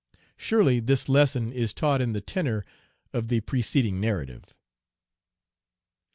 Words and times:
Surely 0.35 0.79
this 0.79 1.07
lesson 1.07 1.51
is 1.51 1.75
taught 1.75 2.01
in 2.01 2.11
the 2.11 2.21
tenor 2.21 2.65
of 3.13 3.27
the 3.27 3.39
preceding 3.41 3.99
narrative. 4.01 4.55